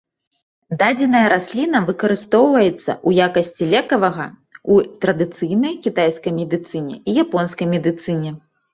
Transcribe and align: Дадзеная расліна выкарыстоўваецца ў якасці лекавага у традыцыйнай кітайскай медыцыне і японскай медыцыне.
Дадзеная 0.79 1.19
расліна 1.33 1.81
выкарыстоўваецца 1.89 2.73
ў 2.73 3.09
якасці 3.27 3.69
лекавага 3.75 4.27
у 4.71 4.81
традыцыйнай 5.07 5.81
кітайскай 5.87 6.31
медыцыне 6.43 6.95
і 7.09 7.21
японскай 7.29 7.75
медыцыне. 7.79 8.39